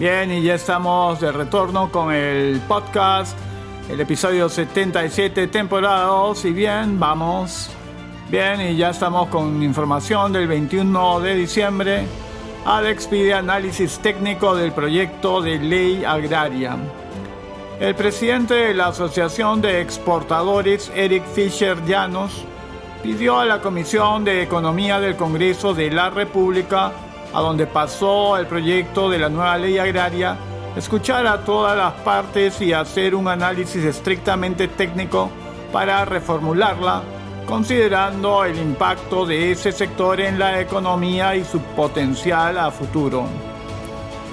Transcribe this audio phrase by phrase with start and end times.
[0.00, 3.36] Bien, y ya estamos de retorno con el podcast,
[3.86, 6.46] el episodio 77, temporada 2.
[6.46, 7.68] Y bien, vamos.
[8.30, 12.06] Bien, y ya estamos con información del 21 de diciembre.
[12.64, 16.78] Alex pide análisis técnico del proyecto de ley agraria.
[17.78, 22.46] El presidente de la Asociación de Exportadores, Eric Fisher Llanos,
[23.02, 26.90] pidió a la Comisión de Economía del Congreso de la República,
[27.32, 30.36] a donde pasó el proyecto de la nueva ley agraria,
[30.76, 35.30] escuchar a todas las partes y hacer un análisis estrictamente técnico
[35.72, 37.02] para reformularla,
[37.46, 43.24] considerando el impacto de ese sector en la economía y su potencial a futuro.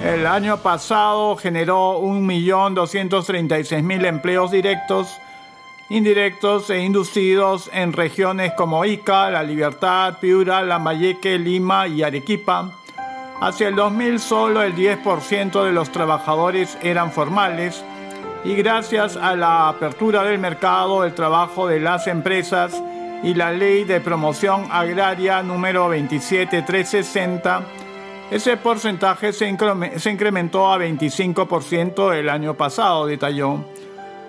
[0.02, 5.08] El año pasado generó 1.236.000 empleos directos,
[5.88, 12.77] indirectos e inducidos en regiones como Ica, La Libertad, Piura, Lambayeque, Lima y Arequipa.
[13.40, 17.84] Hacia el 2000 solo el 10% de los trabajadores eran formales
[18.44, 22.82] y gracias a la apertura del mercado, el trabajo de las empresas
[23.22, 27.62] y la ley de promoción agraria número 27360,
[28.30, 33.64] ese porcentaje se, incrementó a 25% el año pasado, detalló.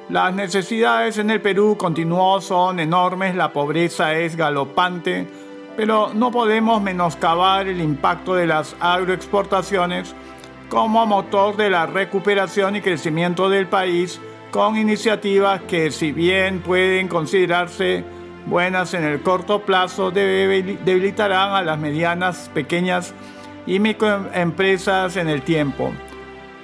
[0.09, 5.27] Las necesidades en el Perú continuó son enormes, la pobreza es galopante,
[5.79, 10.13] pero no podemos menoscabar el impacto de las agroexportaciones
[10.67, 14.19] como motor de la recuperación y crecimiento del país
[14.51, 18.03] con iniciativas que si bien pueden considerarse
[18.45, 23.13] buenas en el corto plazo, debilitarán a las medianas, pequeñas
[23.65, 25.93] y microempresas en el tiempo.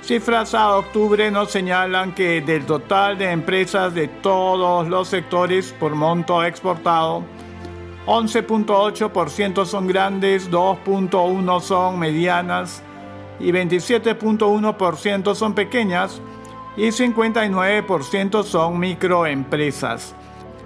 [0.02, 5.96] Cifras a octubre nos señalan que del total de empresas de todos los sectores por
[5.96, 7.24] monto exportado,
[8.06, 12.84] 11.8% son grandes, 2.1% son medianas
[13.40, 16.22] y 27.1% son pequeñas
[16.78, 20.16] y 59% son microempresas.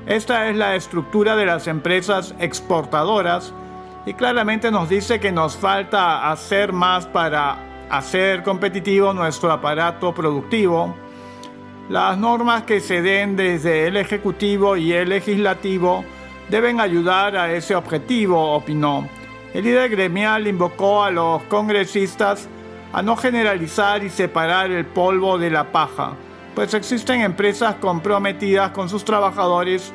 [0.05, 3.53] Esta es la estructura de las empresas exportadoras
[4.05, 10.95] y claramente nos dice que nos falta hacer más para hacer competitivo nuestro aparato productivo.
[11.89, 16.03] Las normas que se den desde el Ejecutivo y el Legislativo
[16.49, 19.07] deben ayudar a ese objetivo, opinó.
[19.53, 22.47] El líder gremial invocó a los congresistas
[22.93, 26.13] a no generalizar y separar el polvo de la paja,
[26.55, 29.93] pues existen empresas comprometidas con sus trabajadores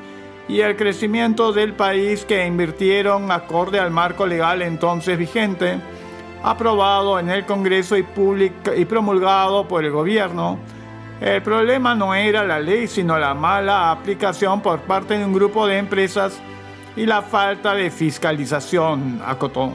[0.49, 5.79] y el crecimiento del país que invirtieron acorde al marco legal entonces vigente,
[6.43, 8.05] aprobado en el Congreso y,
[8.77, 10.59] y promulgado por el gobierno.
[11.25, 15.67] El problema no era la ley, sino la mala aplicación por parte de un grupo
[15.67, 16.39] de empresas
[16.97, 19.73] y la falta de fiscalización, acotó.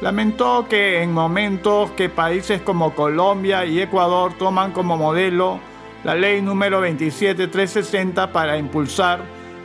[0.00, 5.58] Lamentó que en momentos que países como Colombia y Ecuador toman como modelo
[6.04, 9.18] la ley número 27360 para impulsar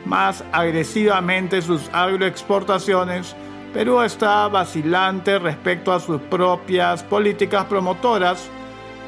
[0.05, 3.35] más agresivamente sus agroexportaciones,
[3.71, 8.49] Perú está vacilante respecto a sus propias políticas promotoras.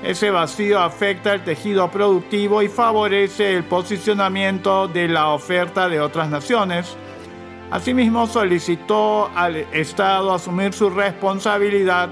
[0.05, 6.29] Ese vacío afecta el tejido productivo y favorece el posicionamiento de la oferta de otras
[6.29, 6.95] naciones.
[7.71, 12.09] Asimismo, solicitó al Estado asumir su responsabilidad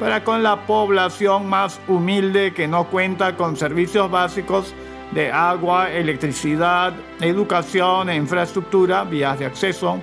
[0.00, 4.74] para con la población más humilde que no cuenta con servicios básicos
[5.12, 10.00] de agua, electricidad, educación e infraestructura, vías de acceso.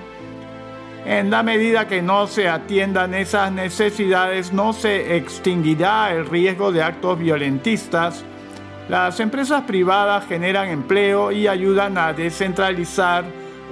[1.06, 6.82] En la medida que no se atiendan esas necesidades, no se extinguirá el riesgo de
[6.82, 8.24] actos violentistas.
[8.88, 13.24] Las empresas privadas generan empleo y ayudan a descentralizar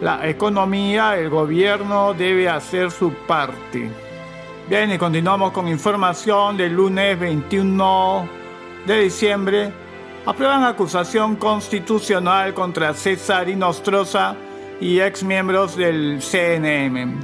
[0.02, 1.16] la economía.
[1.16, 3.90] El gobierno debe hacer su parte.
[4.68, 8.28] Bien, y continuamos con información del lunes 21
[8.86, 9.72] de diciembre
[10.24, 14.36] aprueban acusación constitucional contra César Inostroza
[14.82, 17.20] y exmiembros del CNM.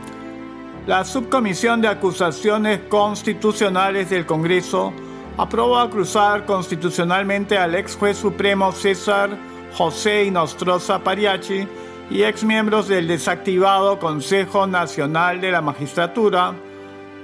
[0.86, 4.92] La Subcomisión de Acusaciones Constitucionales del Congreso
[5.36, 9.36] aprobó acusar constitucionalmente al ex juez supremo César
[9.74, 11.66] José Inostroza Pariachi
[12.10, 16.54] y exmiembros del desactivado Consejo Nacional de la Magistratura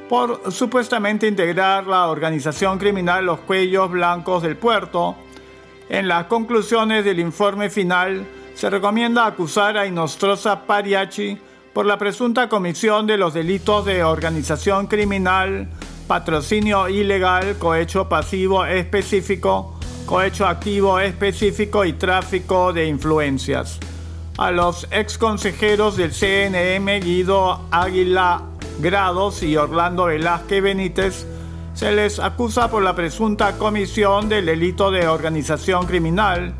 [0.08, 5.14] por supuestamente integrar la organización criminal Los Cuellos Blancos del Puerto,
[5.88, 11.38] en las conclusiones del informe final se recomienda acusar a Inostroza Pariachi
[11.72, 15.68] por la presunta comisión de los delitos de organización criminal,
[16.06, 23.80] patrocinio ilegal, cohecho pasivo específico, cohecho activo específico y tráfico de influencias.
[24.38, 28.42] A los ex consejeros del CNM Guido Águila
[28.80, 31.26] Grados y Orlando Velázquez Benítez
[31.74, 36.54] se les acusa por la presunta comisión del delito de organización criminal.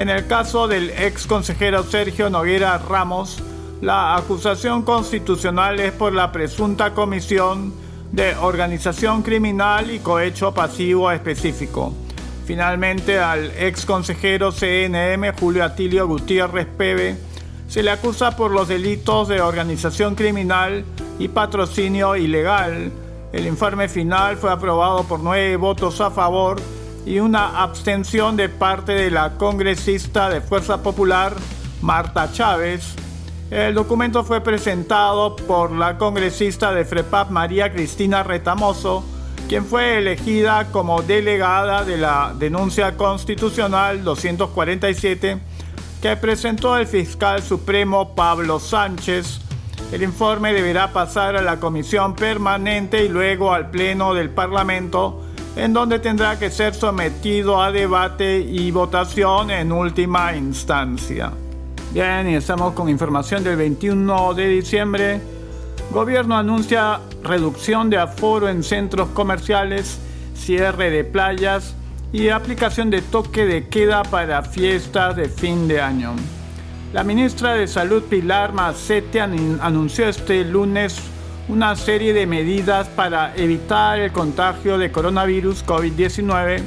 [0.00, 3.36] En el caso del ex consejero Sergio Noguera Ramos,
[3.82, 7.74] la acusación constitucional es por la presunta comisión
[8.10, 11.92] de organización criminal y cohecho pasivo específico.
[12.46, 17.18] Finalmente, al ex consejero CNM Julio Atilio Gutiérrez Pebe
[17.68, 20.82] se le acusa por los delitos de organización criminal
[21.18, 22.90] y patrocinio ilegal
[23.32, 26.60] el informe final fue aprobado por nueve votos a favor
[27.06, 31.34] y una abstención de parte de la congresista de Fuerza Popular,
[31.82, 32.94] Marta Chávez.
[33.50, 39.04] El documento fue presentado por la congresista de FREPAP, María Cristina Retamoso,
[39.48, 45.38] quien fue elegida como delegada de la denuncia constitucional 247
[46.00, 49.40] que presentó el fiscal supremo Pablo Sánchez
[49.92, 55.26] el informe deberá pasar a la comisión permanente y luego al pleno del Parlamento,
[55.56, 61.32] en donde tendrá que ser sometido a debate y votación en última instancia.
[61.92, 65.20] Bien, y estamos con información del 21 de diciembre.
[65.90, 69.98] Gobierno anuncia reducción de aforo en centros comerciales,
[70.34, 71.74] cierre de playas
[72.12, 76.14] y aplicación de toque de queda para fiestas de fin de año.
[76.92, 81.00] La ministra de Salud Pilar Macetti anunció este lunes
[81.50, 86.62] una serie de medidas para evitar el contagio de coronavirus COVID-19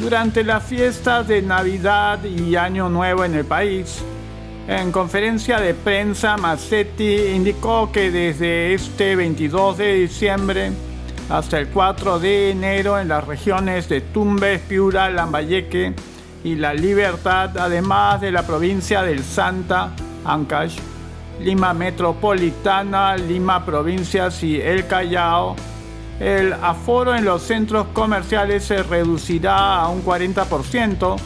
[0.00, 4.02] durante las fiestas de Navidad y Año Nuevo en el país.
[4.66, 10.72] En conferencia de prensa, Macetti indicó que desde este 22 de diciembre
[11.28, 15.94] hasta el 4 de enero en las regiones de Tumbes, Piura, Lambayeque,
[16.42, 19.92] y la Libertad, además de la provincia del Santa,
[20.24, 20.78] Ancash,
[21.42, 25.56] Lima Metropolitana, Lima Provincias y El Callao,
[26.20, 31.16] el aforo en los centros comerciales se reducirá a un 40%,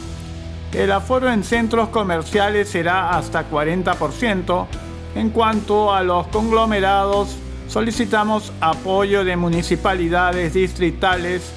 [0.73, 4.65] el aforo en centros comerciales será hasta 40%.
[5.15, 7.35] En cuanto a los conglomerados,
[7.67, 11.51] solicitamos apoyo de municipalidades distritales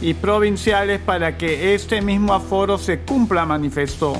[0.00, 4.14] y provinciales para que este mismo aforo se cumpla, manifestó.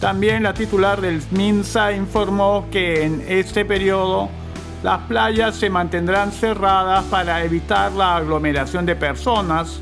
[0.00, 4.28] También la titular del MINSA informó que en este periodo
[4.84, 9.80] las playas se mantendrán cerradas para evitar la aglomeración de personas.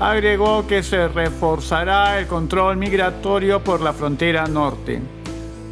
[0.00, 5.00] Agregó que se reforzará el control migratorio por la frontera norte.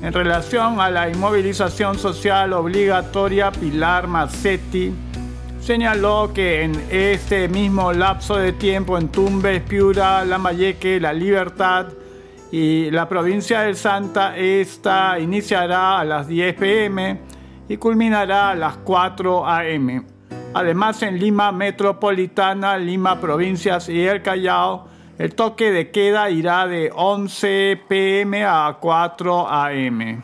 [0.03, 4.93] En relación a la inmovilización social obligatoria, Pilar Mazzetti
[5.61, 11.89] señaló que en este mismo lapso de tiempo en Tumbes, Piura, Lambayeque, La Libertad
[12.53, 17.21] y la provincia del Santa, esta iniciará a las 10 pm
[17.69, 20.07] y culminará a las 4 am.
[20.55, 24.87] Además, en Lima Metropolitana, Lima Provincias y El Callao,
[25.19, 30.23] el toque de queda irá de 11 pm a 4 am.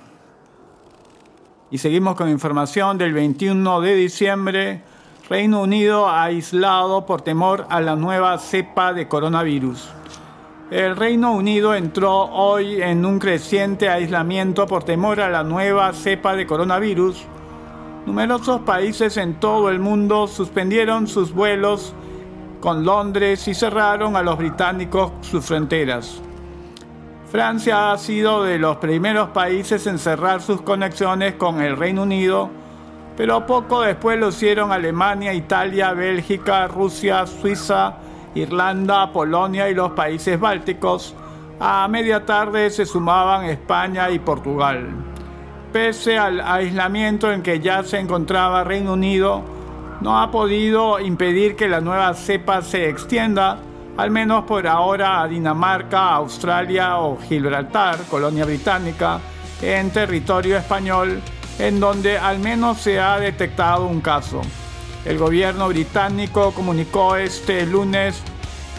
[1.70, 4.82] Y seguimos con información del 21 de diciembre.
[5.28, 9.88] Reino Unido aislado por temor a la nueva cepa de coronavirus.
[10.72, 16.34] El Reino Unido entró hoy en un creciente aislamiento por temor a la nueva cepa
[16.34, 17.26] de coronavirus.
[18.06, 21.92] Numerosos países en todo el mundo suspendieron sus vuelos
[22.62, 26.22] con Londres y cerraron a los británicos sus fronteras.
[27.30, 32.48] Francia ha sido de los primeros países en cerrar sus conexiones con el Reino Unido
[33.14, 37.96] pero poco después lo hicieron Alemania, Italia, Bélgica, Rusia, Suiza,
[38.34, 41.14] Irlanda, Polonia y los países bálticos.
[41.60, 44.88] A media tarde se sumaban España y Portugal.
[45.72, 49.42] Pese al aislamiento en que ya se encontraba Reino Unido,
[50.00, 53.58] no ha podido impedir que la nueva cepa se extienda,
[53.96, 59.20] al menos por ahora a Dinamarca, Australia o Gibraltar, colonia británica,
[59.62, 61.22] en territorio español
[61.58, 64.40] en donde al menos se ha detectado un caso.
[65.04, 68.22] El gobierno británico comunicó este lunes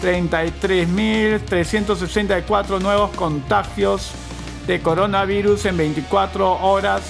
[0.01, 4.13] 33.364 nuevos contagios
[4.67, 7.03] de coronavirus en 24 horas.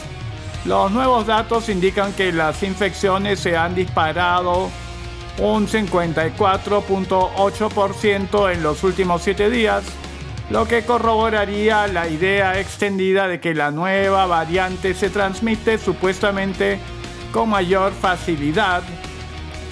[0.66, 4.72] Los nuevos datos indican que las infecciones se han disparado
[5.40, 9.84] un 54.8% en los últimos 7 días
[10.50, 16.80] lo que corroboraría la idea extendida de que la nueva variante se transmite supuestamente
[17.32, 18.84] con mayor facilidad.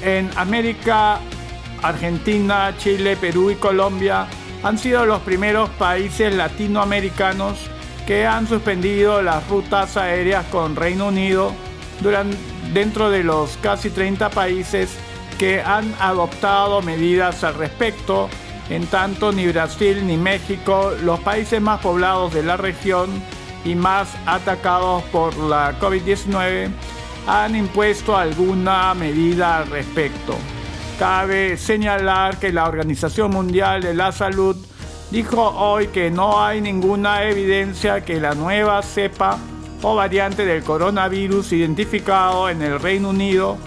[0.04, 1.20] En América,
[1.82, 4.28] Argentina, Chile, Perú y Colombia
[4.64, 7.58] han sido los primeros países latinoamericanos
[8.06, 11.54] que han suspendido las rutas aéreas con Reino Unido
[12.74, 14.98] dentro de los casi 30 países
[15.38, 18.30] que han adoptado medidas al respecto.
[18.70, 23.10] En tanto, ni Brasil ni México, los países más poblados de la región
[23.66, 26.72] y más atacados por la COVID-19,
[27.28, 30.36] han impuesto alguna medida al respecto.
[30.98, 34.56] Cabe señalar que la Organización Mundial de la Salud
[35.10, 39.38] dijo hoy que no hay ninguna evidencia que la nueva cepa
[39.82, 43.58] o variante del coronavirus identificado en el Reino Unido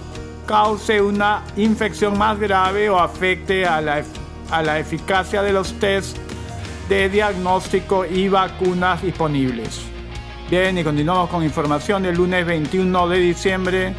[0.47, 4.05] cause una infección más grave o afecte a la,
[4.51, 6.17] a la eficacia de los test
[6.89, 9.94] de diagnóstico y vacunas disponibles.
[10.51, 13.95] Bien, y continuamos con información del lunes 21 de diciembre.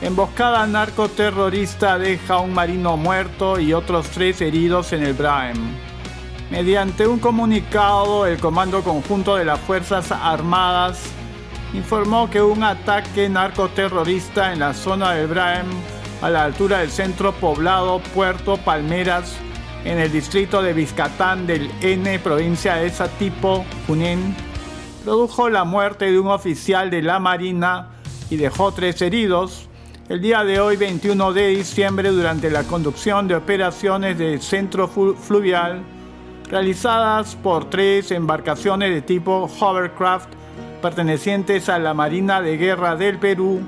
[0.00, 5.58] Emboscada narcoterrorista deja un marino muerto y otros tres heridos en el Braem.
[6.50, 11.02] Mediante un comunicado, el Comando Conjunto de las Fuerzas Armadas
[11.74, 15.66] informó que un ataque narcoterrorista en la zona del Braem,
[16.22, 19.36] a la altura del centro poblado Puerto Palmeras,
[19.84, 24.34] en el distrito de Vizcatán del N, provincia de Satipo, Junín,
[25.04, 27.88] produjo la muerte de un oficial de la Marina
[28.30, 29.68] y dejó tres heridos.
[30.08, 35.82] El día de hoy, 21 de diciembre, durante la conducción de operaciones de centro fluvial
[36.48, 40.28] realizadas por tres embarcaciones de tipo hovercraft
[40.80, 43.60] pertenecientes a la Marina de Guerra del Perú,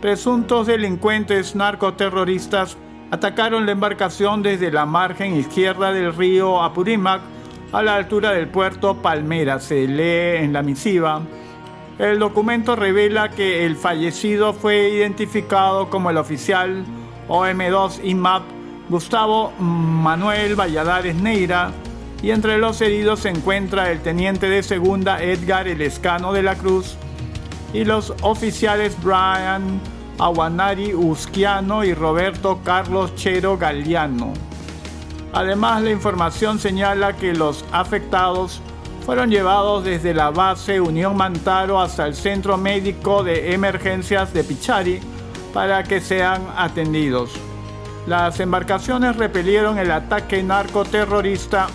[0.00, 2.76] presuntos delincuentes narcoterroristas
[3.10, 7.20] atacaron la embarcación desde la margen izquierda del río Apurímac
[7.74, 11.20] a la altura del puerto Palmera, se lee en la misiva.
[11.98, 16.84] El documento revela que el fallecido fue identificado como el oficial
[17.28, 18.42] OM2 IMAP
[18.88, 21.72] Gustavo Manuel Valladares Neira,
[22.22, 26.96] y entre los heridos se encuentra el teniente de segunda Edgar Elescano de la Cruz
[27.72, 29.80] y los oficiales Brian
[30.20, 34.32] Aguanari Usquiano y Roberto Carlos Chero Galeano.
[35.34, 38.62] Además, la información señala que los afectados
[39.04, 45.00] fueron llevados desde la base Unión Mantaro hasta el Centro Médico de Emergencias de Pichari
[45.52, 47.32] para que sean atendidos.
[48.06, 51.66] Las embarcaciones repelieron el ataque narcoterrorista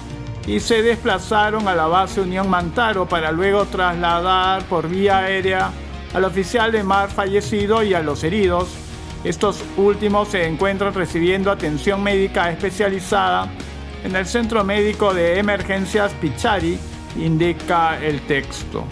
[0.47, 5.69] y se desplazaron a la base Unión Mantaro para luego trasladar por vía aérea
[6.13, 8.69] al oficial de mar fallecido y a los heridos.
[9.23, 13.49] Estos últimos se encuentran recibiendo atención médica especializada
[14.03, 16.79] en el Centro Médico de Emergencias Pichari,
[17.17, 18.85] indica el texto.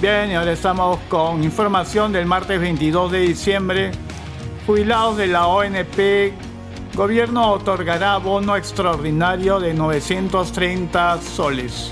[0.00, 3.92] Bien, y ahora estamos con información del martes 22 de diciembre.
[4.66, 6.32] Jubilados de la ONP
[6.94, 11.90] Gobierno otorgará bono extraordinario de 930 soles.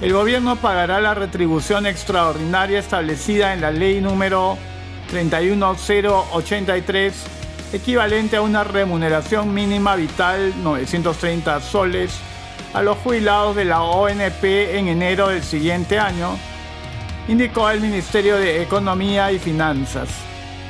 [0.00, 4.56] El gobierno pagará la retribución extraordinaria establecida en la ley número
[5.08, 7.12] 31083,
[7.72, 12.18] equivalente a una remuneración mínima vital 930 soles,
[12.74, 16.36] a los jubilados de la ONP en enero del siguiente año,
[17.28, 20.08] indicó el Ministerio de Economía y Finanzas.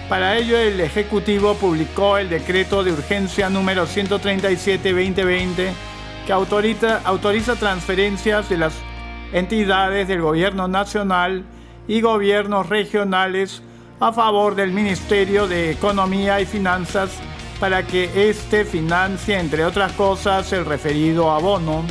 [0.09, 5.71] Para ello, el Ejecutivo publicó el decreto de urgencia número 137-2020
[6.27, 8.75] que autoriza, autoriza transferencias de las
[9.33, 11.45] entidades del Gobierno Nacional
[11.87, 13.63] y gobiernos regionales
[14.01, 17.11] a favor del Ministerio de Economía y Finanzas
[17.59, 21.85] para que éste financie, entre otras cosas, el referido abono.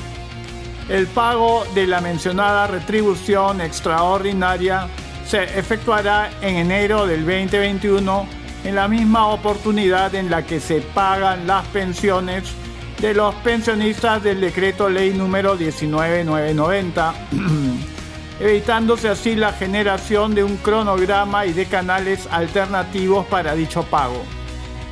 [0.88, 4.88] El pago de la mencionada retribución extraordinaria
[5.26, 8.28] se efectuará en enero del 2021
[8.64, 12.44] en la misma oportunidad en la que se pagan las pensiones
[13.02, 17.14] de los pensionistas del decreto ley número 19990,
[18.40, 24.22] evitándose así la generación de un cronograma y de canales alternativos para dicho pago.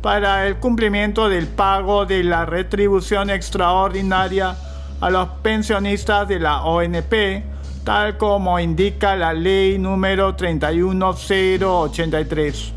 [0.00, 4.56] para el cumplimiento del pago de la retribución extraordinaria
[5.00, 7.44] a los pensionistas de la ONP,
[7.84, 12.72] tal como indica la ley número 31083.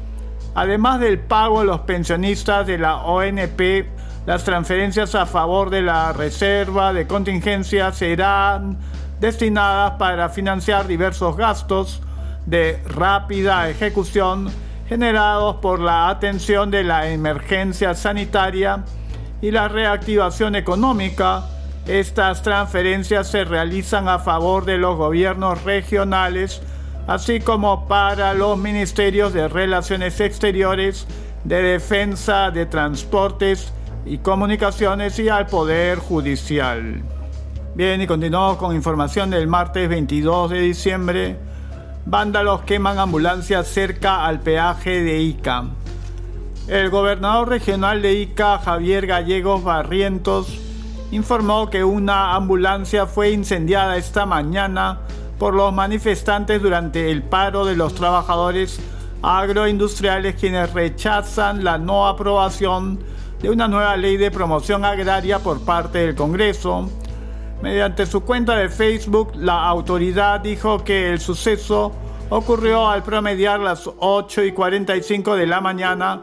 [0.56, 3.86] Además del pago a los pensionistas de la ONP,
[4.26, 8.78] las transferencias a favor de la reserva de contingencia serán
[9.22, 12.02] destinadas para financiar diversos gastos
[12.48, 14.50] de rápida ejecución
[14.88, 18.86] generados por la atención de la emergencia sanitaria
[19.42, 21.44] y la reactivación económica.
[21.86, 26.62] Estas transferencias se realizan a favor de los gobiernos regionales,
[27.06, 31.06] así como para los ministerios de Relaciones Exteriores,
[31.44, 33.74] de Defensa, de Transportes
[34.06, 37.02] y Comunicaciones y al Poder Judicial.
[37.76, 41.47] Bien, y continuamos con información del martes 22 de diciembre.
[42.10, 45.66] Vándalos queman ambulancias cerca al peaje de Ica.
[46.70, 50.58] El gobernador regional de Ica, Javier Gallegos Barrientos,
[51.12, 55.02] informó que una ambulancia fue incendiada esta mañana
[55.38, 58.80] por los manifestantes durante el paro de los trabajadores
[59.22, 63.00] agroindustriales quienes rechazan la no aprobación
[63.42, 66.90] de una nueva ley de promoción agraria por parte del Congreso.
[67.62, 71.92] Mediante su cuenta de Facebook, la autoridad dijo que el suceso
[72.30, 76.22] ocurrió al promediar las 8 y 45 de la mañana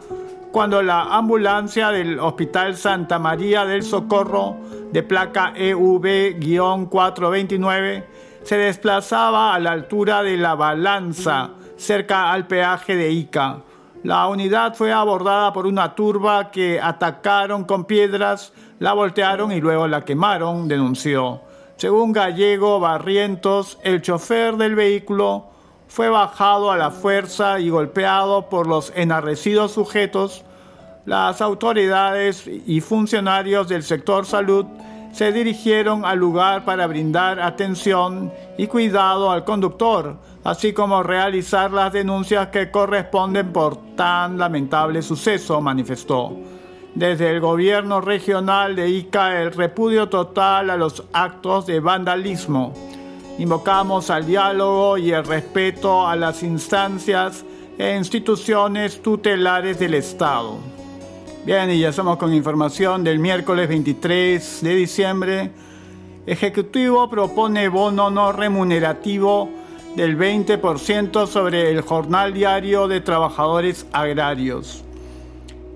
[0.52, 4.58] cuando la ambulancia del Hospital Santa María del Socorro
[4.92, 8.04] de placa EV-429
[8.44, 13.64] se desplazaba a la altura de la balanza cerca al peaje de Ica.
[14.04, 19.86] La unidad fue abordada por una turba que atacaron con piedras, la voltearon y luego
[19.86, 21.40] la quemaron, denunció.
[21.76, 25.46] Según Gallego Barrientos, el chofer del vehículo
[25.88, 30.44] fue bajado a la fuerza y golpeado por los enarrecidos sujetos,
[31.06, 34.66] las autoridades y funcionarios del sector salud
[35.12, 41.92] se dirigieron al lugar para brindar atención y cuidado al conductor, así como realizar las
[41.92, 46.36] denuncias que corresponden por tan lamentable suceso, manifestó.
[46.94, 52.72] Desde el gobierno regional de Ica el repudio total a los actos de vandalismo
[53.38, 57.44] Invocamos al diálogo y el respeto a las instancias
[57.76, 60.58] e instituciones tutelares del Estado.
[61.44, 65.50] Bien, y ya estamos con información del miércoles 23 de diciembre.
[66.26, 69.50] Ejecutivo propone bono no remunerativo
[69.96, 74.83] del 20% sobre el jornal diario de trabajadores agrarios.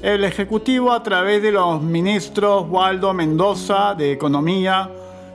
[0.03, 4.89] El Ejecutivo, a través de los ministros Waldo Mendoza de Economía,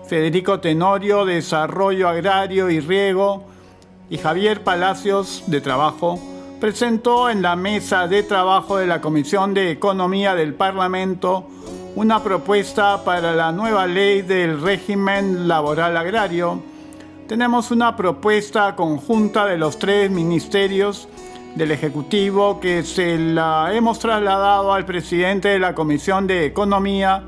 [0.07, 3.43] Federico Tenorio, Desarrollo Agrario y Riego,
[4.09, 6.17] y Javier Palacios, de Trabajo,
[6.61, 11.45] presentó en la mesa de trabajo de la Comisión de Economía del Parlamento
[11.97, 16.63] una propuesta para la nueva ley del régimen laboral agrario.
[17.27, 21.09] Tenemos una propuesta conjunta de los tres ministerios
[21.55, 27.23] del Ejecutivo que se la hemos trasladado al presidente de la Comisión de Economía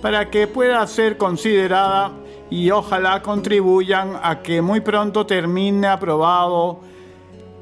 [0.00, 2.12] para que pueda ser considerada
[2.50, 6.80] y ojalá contribuyan a que muy pronto termine aprobado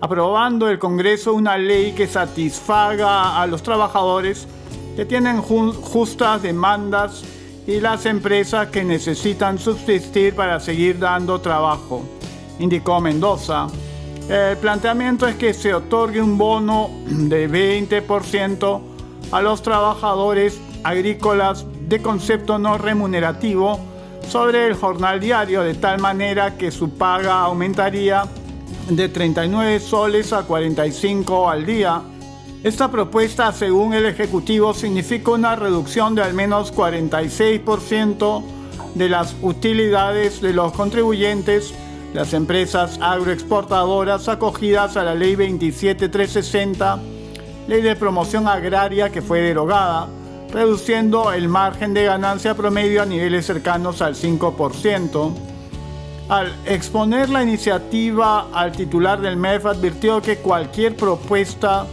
[0.01, 4.49] aprobando el Congreso una ley que satisfaga a los trabajadores
[4.97, 7.23] que tienen justas demandas
[7.67, 12.03] y las empresas que necesitan subsistir para seguir dando trabajo,
[12.59, 13.69] indicó Mendoza.
[14.31, 18.81] El planteamiento es que se otorgue un bono de 20%
[19.33, 23.81] a los trabajadores agrícolas de concepto no remunerativo
[24.29, 28.23] sobre el jornal diario de tal manera que su paga aumentaría
[28.89, 32.01] de 39 soles a 45 al día.
[32.63, 38.45] Esta propuesta, según el Ejecutivo, significa una reducción de al menos 46%
[38.95, 41.75] de las utilidades de los contribuyentes,
[42.13, 46.99] las empresas agroexportadoras acogidas a la Ley 27360,
[47.69, 50.09] Ley de Promoción Agraria que fue derogada,
[50.53, 55.33] reduciendo el margen de ganancia promedio a niveles cercanos al 5%.
[56.29, 61.87] Al exponer la iniciativa al titular del MEF advirtió que cualquier propuesta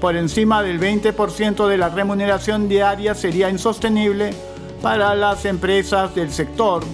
[0.00, 4.30] por encima del 20% de la remuneración diaria sería insostenible
[4.82, 6.84] para las empresas del sector.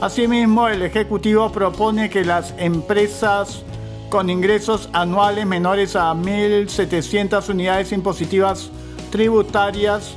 [0.00, 3.62] Asimismo, el Ejecutivo propone que las empresas
[4.08, 8.70] con ingresos anuales menores a 1.700 unidades impositivas
[9.10, 10.16] tributarias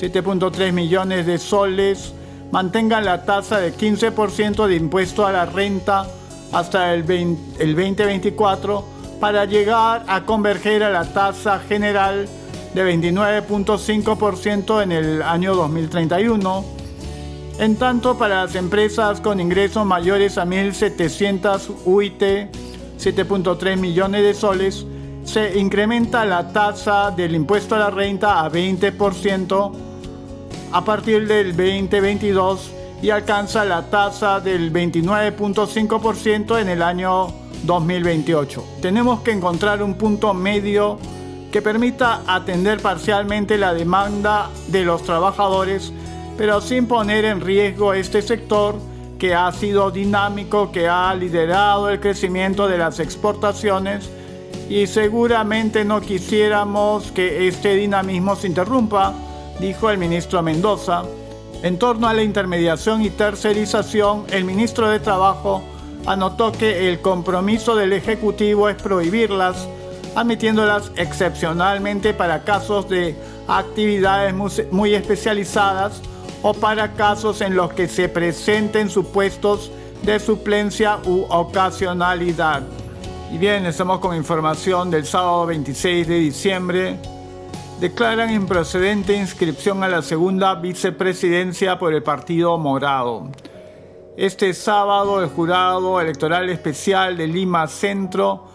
[0.00, 2.14] 7.3 millones de soles,
[2.50, 6.06] mantengan la tasa de 15% de impuesto a la renta
[6.52, 8.84] hasta el, 2024
[9.20, 12.26] para llegar a converger a la tasa general
[12.74, 16.79] de 29.5% en el año 2031.
[17.60, 22.22] En tanto, para las empresas con ingresos mayores a 1.700 UIT,
[22.98, 24.86] 7.3 millones de soles,
[25.24, 29.72] se incrementa la tasa del impuesto a la renta a 20%
[30.72, 32.70] a partir del 2022
[33.02, 37.26] y alcanza la tasa del 29.5% en el año
[37.64, 38.64] 2028.
[38.80, 40.98] Tenemos que encontrar un punto medio
[41.52, 45.92] que permita atender parcialmente la demanda de los trabajadores,
[46.40, 48.74] pero sin poner en riesgo este sector
[49.18, 54.08] que ha sido dinámico, que ha liderado el crecimiento de las exportaciones
[54.70, 59.12] y seguramente no quisiéramos que este dinamismo se interrumpa,
[59.60, 61.02] dijo el ministro Mendoza.
[61.62, 65.62] En torno a la intermediación y tercerización, el ministro de Trabajo
[66.06, 69.68] anotó que el compromiso del Ejecutivo es prohibirlas,
[70.14, 73.14] admitiéndolas excepcionalmente para casos de
[73.46, 74.32] actividades
[74.72, 76.00] muy especializadas
[76.42, 79.70] o para casos en los que se presenten supuestos
[80.02, 82.62] de suplencia u ocasionalidad.
[83.32, 86.98] Y bien, estamos con información del sábado 26 de diciembre.
[87.78, 93.28] Declaran improcedente inscripción a la segunda vicepresidencia por el Partido Morado.
[94.16, 98.48] Este sábado el jurado electoral especial de Lima Centro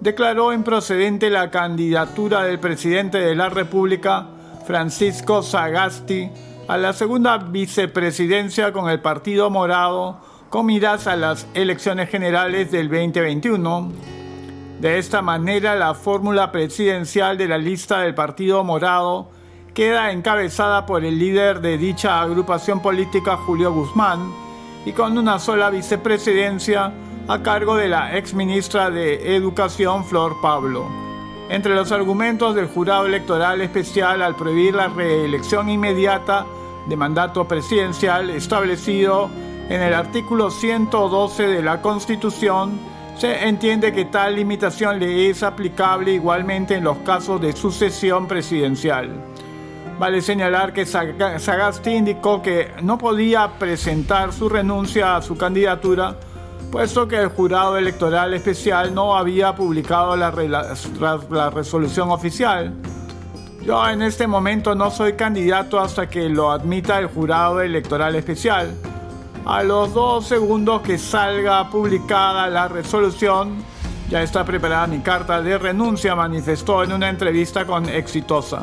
[0.00, 4.26] declaró improcedente la candidatura del presidente de la República,
[4.66, 6.28] Francisco Sagasti,
[6.68, 12.88] a la segunda vicepresidencia con el Partido Morado con miras a las elecciones generales del
[12.88, 13.90] 2021.
[14.80, 19.30] De esta manera, la fórmula presidencial de la lista del Partido Morado
[19.74, 24.30] queda encabezada por el líder de dicha agrupación política, Julio Guzmán,
[24.84, 26.92] y con una sola vicepresidencia
[27.28, 31.11] a cargo de la ex ministra de Educación, Flor Pablo.
[31.48, 36.46] Entre los argumentos del jurado electoral especial al prohibir la reelección inmediata
[36.86, 39.28] de mandato presidencial establecido
[39.68, 42.78] en el artículo 112 de la Constitución,
[43.16, 49.10] se entiende que tal limitación le es aplicable igualmente en los casos de sucesión presidencial.
[49.98, 56.16] Vale señalar que Sagasti indicó que no podía presentar su renuncia a su candidatura,
[56.72, 60.30] puesto que el jurado electoral especial no había publicado la,
[61.50, 62.72] resolución oficial.
[63.60, 68.74] Yo en este momento no soy candidato hasta que lo admita el jurado electoral especial.
[69.44, 73.62] A los dos segundos que salga publicada la resolución,
[74.08, 78.62] ya está preparada mi carta de renuncia, manifestó en una entrevista con Exitosa.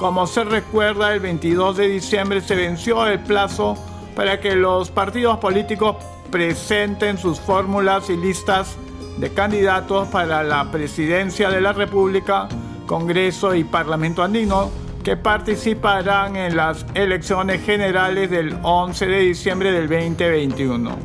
[0.00, 3.76] Como se recuerda, el 22 de diciembre se venció el plazo
[4.16, 5.94] para que los partidos políticos
[6.30, 8.76] presenten sus fórmulas y listas
[9.18, 12.48] de candidatos para la presidencia de la República,
[12.86, 14.70] Congreso y Parlamento andino
[15.02, 20.96] que participarán en las elecciones generales del 11 de diciembre del 2021.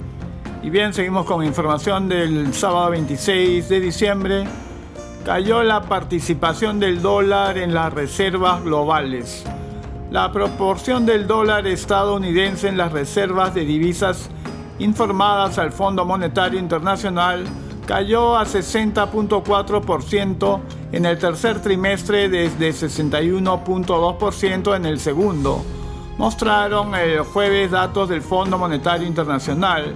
[0.61, 4.43] Y bien, seguimos con información del sábado 26 de diciembre.
[5.25, 9.43] Cayó la participación del dólar en las reservas globales.
[10.11, 14.29] La proporción del dólar estadounidense en las reservas de divisas
[14.79, 17.45] informadas al Fondo Monetario Internacional
[17.85, 20.59] cayó a 60.4%
[20.91, 25.63] en el tercer trimestre desde 61.2% en el segundo,
[26.17, 29.95] mostraron el jueves datos del Fondo Monetario Internacional.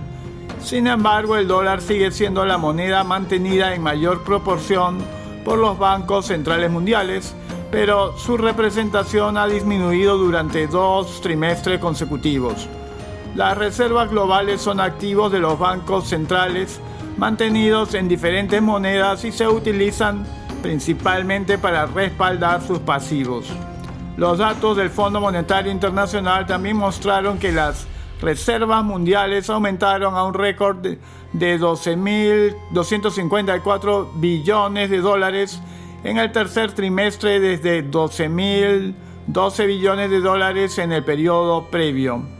[0.61, 4.97] Sin embargo, el dólar sigue siendo la moneda mantenida en mayor proporción
[5.45, 7.35] por los bancos centrales mundiales,
[7.71, 12.67] pero su representación ha disminuido durante dos trimestres consecutivos.
[13.37, 16.81] Las reservas globales son activos de los bancos centrales
[17.17, 20.25] mantenidos en diferentes monedas y se utilizan
[20.63, 23.45] principalmente para respaldar sus pasivos.
[24.17, 27.85] Los datos del Fondo Monetario Internacional también mostraron que las
[28.19, 30.97] reservas mundiales aumentaron a un récord
[31.31, 35.61] de 12.254 billones de dólares
[36.03, 42.35] en el tercer trimestre desde 12.012 billones de dólares en el periodo previo.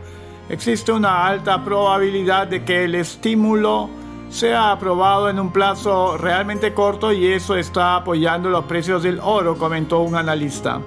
[0.49, 3.89] Existe una alta probabilidad de que el estímulo
[4.29, 9.55] sea aprobado en un plazo realmente corto y eso está apoyando los precios del oro,
[9.57, 10.81] comentó un analista.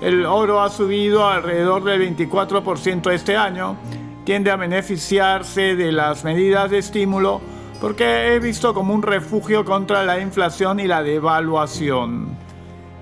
[0.00, 3.76] El oro ha subido alrededor del 24% este año,
[4.24, 7.40] tiende a beneficiarse de las medidas de estímulo
[7.80, 12.36] porque es visto como un refugio contra la inflación y la devaluación.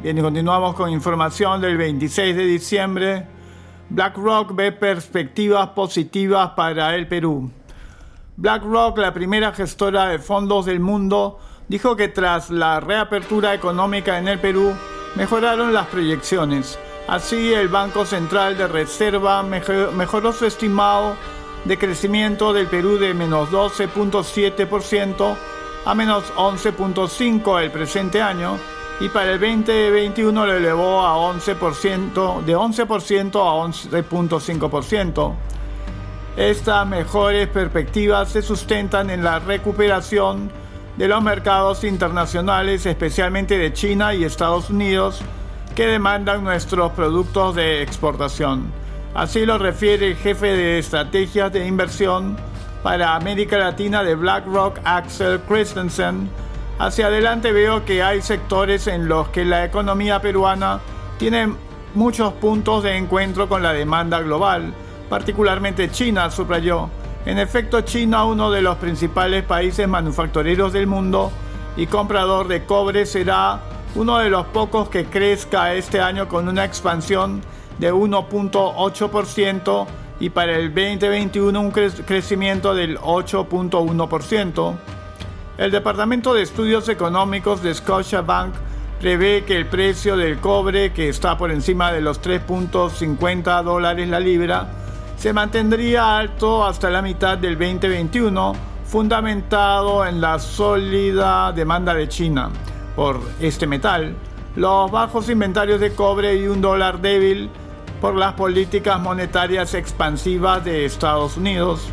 [0.03, 3.27] Bien, y continuamos con información del 26 de diciembre.
[3.91, 7.51] BlackRock ve perspectivas positivas para el Perú.
[8.37, 14.29] BlackRock, la primera gestora de fondos del mundo, dijo que tras la reapertura económica en
[14.29, 14.73] el Perú,
[15.15, 16.79] mejoraron las proyecciones.
[17.09, 21.17] Así, el Banco Central de Reserva mejoró su estimado
[21.65, 25.37] de crecimiento del Perú de menos 12.7%
[25.85, 28.59] a menos 11.5% el presente año
[29.01, 35.35] y para el 2021 lo elevó a 11%, de 11% a 11.5%.
[36.37, 40.51] Estas mejores perspectivas se sustentan en la recuperación
[40.97, 45.23] de los mercados internacionales, especialmente de China y Estados Unidos,
[45.75, 48.73] que demandan nuestros productos de exportación.
[49.15, 52.37] Así lo refiere el jefe de estrategias de inversión
[52.83, 56.31] para América Latina de BlackRock, Axel Christensen.
[56.79, 60.81] Hacia adelante veo que hay sectores en los que la economía peruana
[61.19, 61.53] tiene
[61.95, 64.73] muchos puntos de encuentro con la demanda global
[65.11, 66.89] particularmente China, subrayó.
[67.27, 71.31] En efecto, China, uno de los principales países manufactureros del mundo
[71.77, 73.61] y comprador de cobre, será
[73.95, 77.43] uno de los pocos que crezca este año con una expansión
[77.79, 79.87] de 1.8%
[80.21, 84.75] y para el 2021 un crecimiento del 8.1%.
[85.59, 88.55] El Departamento de Estudios Económicos de Scotiabank
[89.01, 94.21] prevé que el precio del cobre, que está por encima de los 3.50 dólares la
[94.21, 94.69] libra,
[95.17, 98.53] se mantendría alto hasta la mitad del 2021,
[98.87, 102.51] fundamentado en la sólida demanda de China
[103.01, 104.15] por este metal,
[104.57, 107.49] los bajos inventarios de cobre y un dólar débil
[107.99, 111.89] por las políticas monetarias expansivas de Estados Unidos.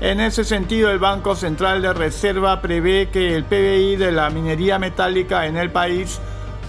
[0.00, 4.80] En ese sentido, el Banco Central de Reserva prevé que el PBI de la minería
[4.80, 6.18] metálica en el país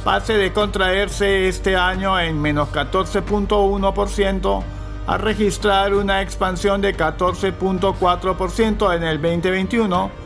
[0.04, 4.64] pase de contraerse este año en menos 14.1%
[5.08, 10.23] a registrar una expansión de 14.4% en el 2021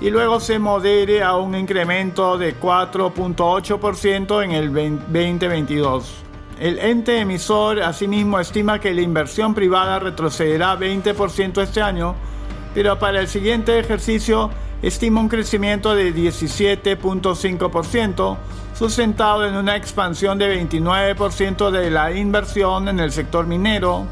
[0.00, 6.14] y luego se modere a un incremento de 4.8% en el 2022.
[6.60, 12.14] El ente emisor asimismo estima que la inversión privada retrocederá 20% este año,
[12.74, 14.50] pero para el siguiente ejercicio
[14.82, 18.36] estima un crecimiento de 17.5%,
[18.74, 24.06] sustentado en una expansión de 29% de la inversión en el sector minero.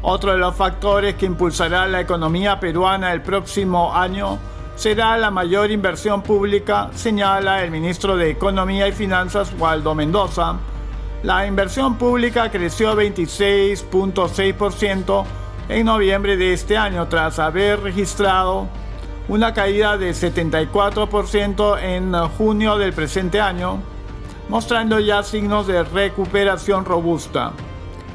[0.00, 4.38] Otro de los factores que impulsará la economía peruana el próximo año
[4.76, 10.56] será la mayor inversión pública, señala el ministro de Economía y Finanzas Waldo Mendoza.
[11.22, 15.24] La inversión pública creció 26.6%
[15.68, 18.68] en noviembre de este año tras haber registrado
[19.28, 23.80] una caída de 74% en junio del presente año,
[24.48, 27.52] mostrando ya signos de recuperación robusta.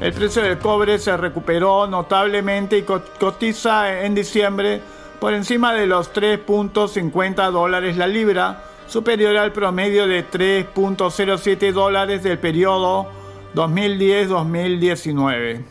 [0.00, 4.80] El precio del cobre se recuperó notablemente y cotiza en diciembre
[5.20, 12.38] por encima de los 3.50 dólares la libra, superior al promedio de 3.07 dólares del
[12.38, 13.08] periodo
[13.54, 15.62] 2010-2019.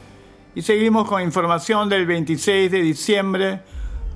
[0.56, 3.62] Y seguimos con información del 26 de diciembre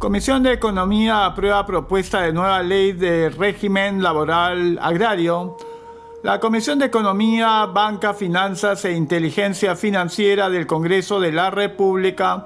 [0.03, 5.55] Comisión de Economía aprueba propuesta de nueva ley de régimen laboral agrario.
[6.23, 12.45] La Comisión de Economía, Banca, Finanzas e Inteligencia Financiera del Congreso de la República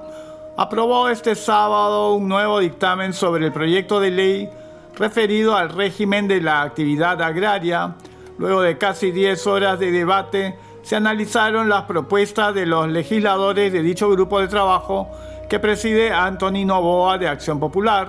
[0.58, 4.50] aprobó este sábado un nuevo dictamen sobre el proyecto de ley
[4.96, 7.94] referido al régimen de la actividad agraria.
[8.38, 13.82] Luego de casi 10 horas de debate, se analizaron las propuestas de los legisladores de
[13.82, 15.08] dicho grupo de trabajo
[15.48, 18.08] que preside Antonino Boa de Acción Popular.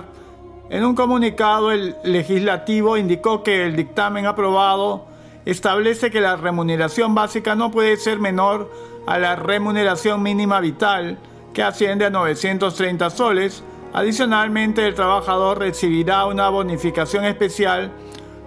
[0.70, 5.06] En un comunicado, el legislativo indicó que el dictamen aprobado
[5.44, 8.68] establece que la remuneración básica no puede ser menor
[9.06, 11.16] a la remuneración mínima vital,
[11.52, 17.90] que asciende a 930 soles, Adicionalmente, el trabajador recibirá una bonificación especial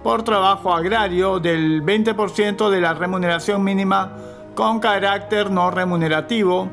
[0.02, 4.12] por trabajo agrario del 20% de la remuneración mínima
[4.54, 6.70] con carácter no remunerativo.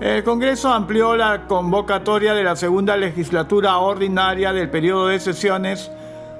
[0.00, 5.90] El Congreso amplió la convocatoria de la segunda legislatura ordinaria del periodo de sesiones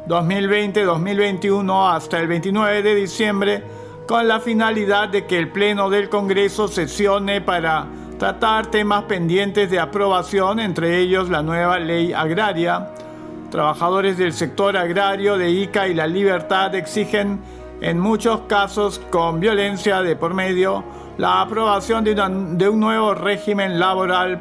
[0.09, 3.63] 2020-2021 hasta el 29 de diciembre
[4.09, 7.87] con la finalidad de que el Pleno del Congreso sesione para
[8.21, 12.91] tratar temas pendientes de aprobación, entre ellos la nueva ley agraria.
[13.51, 17.41] Trabajadores del sector agrario de ICA y La Libertad exigen,
[17.81, 20.85] en muchos casos con violencia de por medio,
[21.17, 24.39] la aprobación de, de un nuevo régimen laboral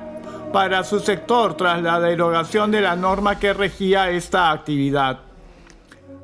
[0.51, 5.19] para su sector tras la derogación de la norma que regía esta actividad.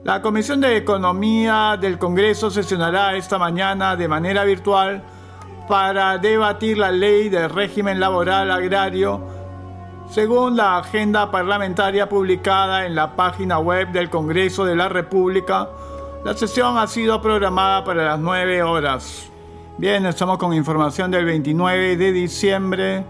[0.03, 5.01] La Comisión de Economía del Congreso sesionará esta mañana de manera virtual
[5.67, 9.35] para debatir la ley del régimen laboral agrario
[10.09, 15.69] según la agenda parlamentaria publicada en la página web del Congreso de la República.
[16.23, 19.29] La sesión ha sido programada para las 9 horas.
[19.77, 23.05] Bien, estamos con información del 29 de diciembre.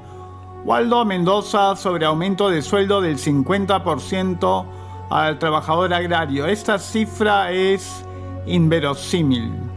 [0.64, 4.66] Waldo Mendoza sobre aumento de sueldo del 50%
[5.12, 6.48] al trabajador agrario.
[6.48, 8.04] Esta cifra es
[8.48, 9.75] inverosímil.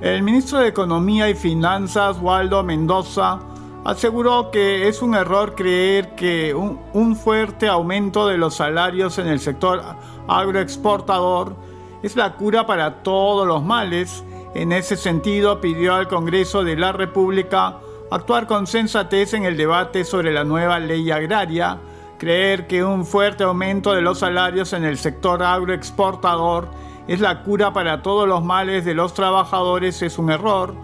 [0.00, 3.40] El ministro de Economía y Finanzas, Waldo Mendoza,
[3.84, 9.40] aseguró que es un error creer que un, fuerte aumento de los salarios en el
[9.40, 9.82] sector
[10.28, 11.56] agroexportador
[12.02, 14.22] es la cura para todos los males.
[14.54, 17.78] En ese sentido, pidió al Congreso de la República
[18.10, 21.78] actuar con sensatez en el debate sobre la nueva ley agraria
[22.18, 26.68] Creer que un fuerte aumento de los salarios en el sector agroexportador
[27.08, 30.74] es la cura para todos los males de los trabajadores es un error.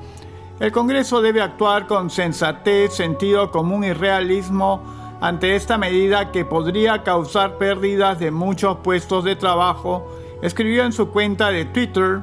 [0.59, 4.83] El Congreso debe actuar con sensatez, sentido común y realismo
[5.21, 10.07] ante esta medida que podría causar pérdidas de muchos puestos de trabajo,
[10.43, 12.21] escribió en su cuenta de Twitter.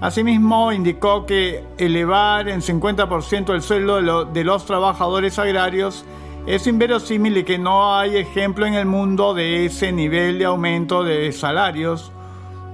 [0.00, 6.04] Asimismo, indicó que elevar en 50% el sueldo de, los trabajadores agrarios
[6.46, 11.04] es inverosímil y que no hay ejemplo en el mundo de ese nivel de aumento
[11.04, 12.12] de salarios.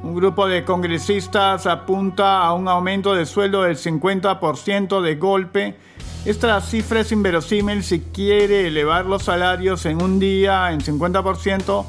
[0.03, 5.77] Un grupo de congresistas apunta a un aumento de sueldo del 50% de golpe.
[6.25, 11.87] Esta cifra es inverosímil si quiere elevar los salarios en un día en 50%.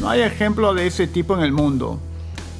[0.00, 1.98] No hay ejemplo de ese tipo en el mundo.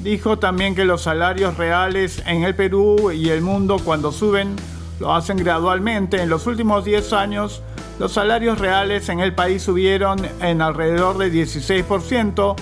[0.01, 4.57] Dijo también que los salarios reales en el Perú y el mundo cuando suben
[5.01, 6.23] lo hacen gradualmente.
[6.23, 7.63] En los últimos 10 años
[7.99, 12.57] los salarios reales en el país subieron en alrededor de 16%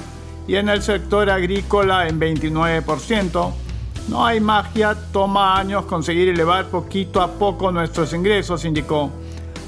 [0.46, 3.52] y en el sector agrícola en 29%.
[4.09, 9.11] No hay magia, toma años conseguir elevar poquito a poco nuestros ingresos, indicó.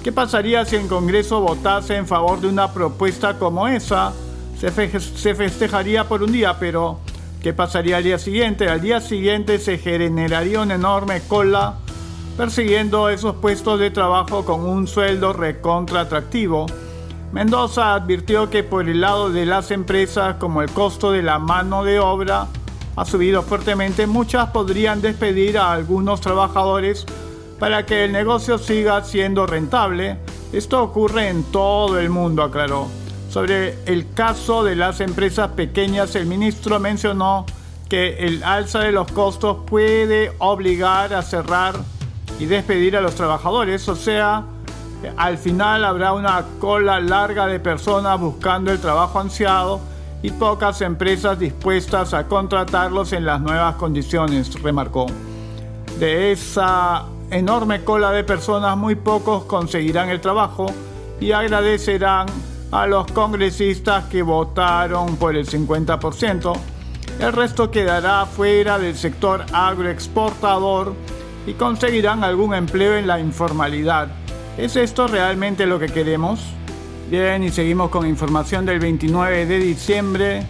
[0.03, 4.13] ¿Qué pasaría si el Congreso votase en favor de una propuesta como esa?
[4.59, 6.99] Se, se festejaría por un día, pero
[7.43, 8.69] ¿qué pasaría al día siguiente?
[8.69, 11.79] Al día siguiente se generaría una enorme cola
[12.37, 16.67] persiguiendo esos puestos de trabajo con un sueldo recontra atractivo.
[17.35, 21.83] Mendoza advirtió que por el lado de las empresas, como el costo de la mano
[21.83, 22.47] de obra
[22.95, 27.05] ha subido fuertemente, muchas podrían despedir a algunos trabajadores
[27.59, 30.17] para que el negocio siga siendo rentable.
[30.53, 32.87] Esto ocurre en todo el mundo, aclaró.
[33.29, 37.47] Sobre el caso de las empresas pequeñas, el ministro mencionó
[37.89, 41.75] que el alza de los costos puede obligar a cerrar
[42.39, 44.45] y despedir a los trabajadores, o sea,
[45.17, 49.81] al final habrá una cola larga de personas buscando el trabajo ansiado
[50.23, 55.07] y pocas empresas dispuestas a contratarlos en las nuevas condiciones, remarcó.
[55.99, 60.67] De esa enorme cola de personas, muy pocos conseguirán el trabajo
[61.21, 62.27] y agradecerán
[62.73, 66.53] a los congresistas que votaron por el 50%.
[67.21, 70.95] El resto quedará fuera del sector agroexportador
[71.47, 74.09] y conseguirán algún empleo en la informalidad.
[74.57, 76.41] ¿Es esto realmente lo que queremos?
[77.11, 80.47] Bien, y seguimos con información del 29 de diciembre.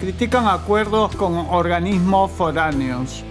[0.00, 3.22] Critican acuerdos con organismos foráneos.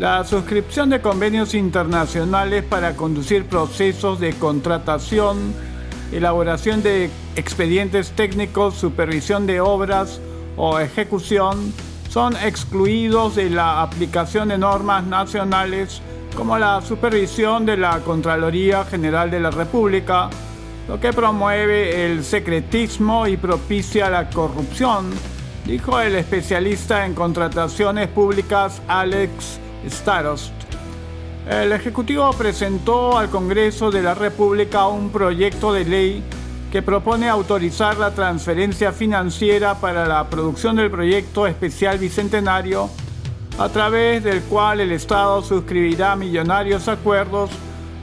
[0.00, 5.54] La suscripción de convenios internacionales para conducir procesos de contratación,
[6.10, 10.20] elaboración de expedientes técnicos, supervisión de obras
[10.56, 11.72] o ejecución
[12.10, 16.02] son excluidos de la aplicación de normas nacionales
[16.38, 20.30] como la supervisión de la Contraloría General de la República,
[20.86, 25.10] lo que promueve el secretismo y propicia la corrupción,
[25.66, 29.58] dijo el especialista en contrataciones públicas Alex
[29.88, 30.52] Starost.
[31.50, 36.22] El Ejecutivo presentó al Congreso de la República un proyecto de ley
[36.70, 42.88] que propone autorizar la transferencia financiera para la producción del proyecto especial bicentenario,
[43.58, 47.50] a través del cual el Estado suscribirá millonarios acuerdos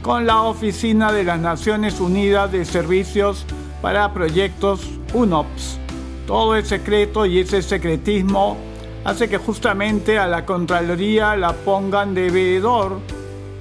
[0.01, 3.45] con la Oficina de las Naciones Unidas de Servicios
[3.82, 4.82] para Proyectos
[5.14, 5.80] UNOPS.
[6.28, 8.58] Todo es secreto y ese secretismo
[9.03, 12.99] hace que justamente a la Contraloría la pongan de veedor.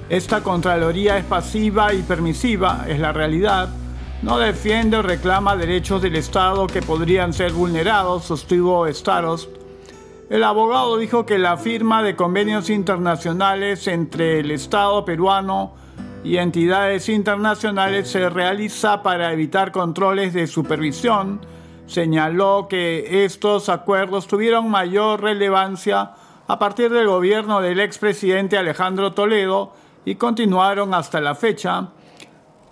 [0.09, 3.69] Esta Contraloría es pasiva y permisiva, es la realidad
[4.25, 9.54] no defiende o reclama derechos del Estado que podrían ser vulnerados, sostuvo Starost.
[10.27, 15.75] El abogado dijo que la firma de convenios internacionales entre el Estado peruano
[16.23, 21.41] y entidades internacionales se realiza para evitar controles de supervisión.
[21.85, 26.13] Señaló que estos acuerdos tuvieron mayor relevancia
[26.47, 29.73] a partir del gobierno del expresidente Alejandro Toledo
[30.05, 31.89] y continuaron hasta la fecha.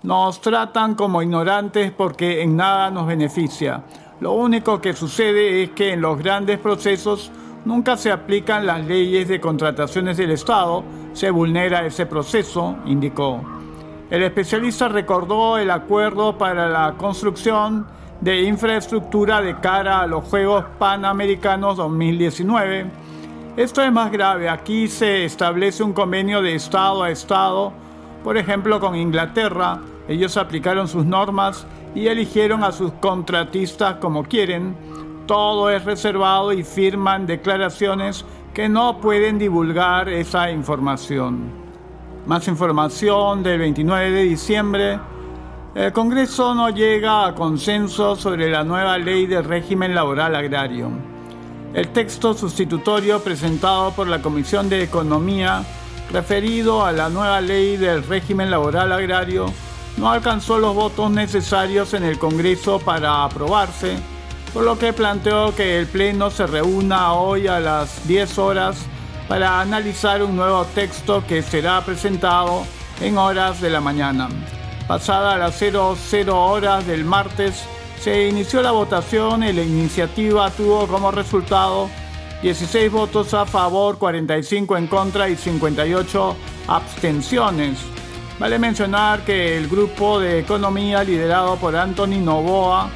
[0.02, 3.84] Nos tratan como ignorantes porque en nada nos beneficia.
[4.18, 7.30] Lo único que sucede es que en los grandes procesos
[7.64, 13.40] nunca se aplican las leyes de contrataciones del Estado, se vulnera ese proceso, indicó.
[14.10, 17.86] El especialista recordó el acuerdo para la construcción
[18.20, 22.86] de infraestructura de cara a los Juegos Panamericanos 2019.
[23.56, 27.72] Esto es más grave, aquí se establece un convenio de Estado a Estado,
[28.22, 34.76] por ejemplo con Inglaterra, ellos aplicaron sus normas y eligieron a sus contratistas como quieren.
[35.26, 41.50] Todo es reservado y firman declaraciones que no pueden divulgar esa información.
[42.26, 45.00] Más información del 29 de diciembre.
[45.74, 50.90] El Congreso no llega a consenso sobre la nueva ley del régimen laboral agrario.
[51.72, 55.64] El texto sustitutorio presentado por la Comisión de Economía
[56.12, 59.46] referido a la nueva ley del régimen laboral agrario
[59.96, 63.96] no alcanzó los votos necesarios en el Congreso para aprobarse,
[64.54, 68.76] por lo que planteó que el Pleno se reúna hoy a las 10 horas
[69.26, 72.64] para analizar un nuevo texto que será presentado
[73.00, 74.28] en horas de la mañana.
[74.86, 77.64] Pasada las 00 horas del martes,
[78.00, 81.90] se inició la votación y la iniciativa tuvo como resultado
[82.42, 86.36] 16 votos a favor, 45 en contra y 58
[86.68, 87.78] abstenciones.
[88.38, 92.90] Vale mencionar que el grupo de economía liderado por Anthony Novoa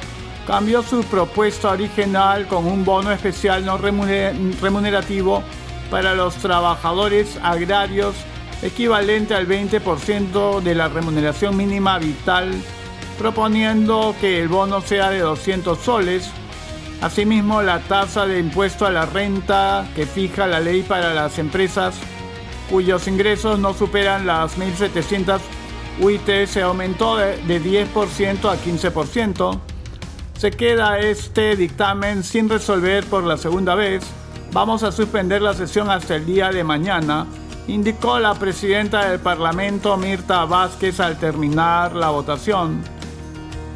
[0.49, 5.43] cambió su propuesta original con un bono especial no remunerativo
[5.91, 8.15] para los trabajadores agrarios
[8.63, 12.51] equivalente al 20% de la remuneración mínima vital,
[13.19, 16.31] proponiendo que el bono sea de 200 soles.
[16.99, 21.93] Asimismo, la tasa de impuesto a la renta que fija la ley para las empresas
[22.71, 25.41] cuyos ingresos no superan las 1.700
[26.01, 29.68] UIT se aumentó de, 10% a 15%.
[30.39, 34.05] Se queda este dictamen sin resolver por la segunda vez.
[34.53, 37.27] Vamos a suspender la sesión hasta el día de mañana,
[37.67, 42.81] indicó la presidenta del Parlamento Mirta Vázquez al terminar la votación.